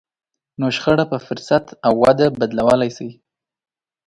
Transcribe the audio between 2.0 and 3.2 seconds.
وده بدلولای شئ.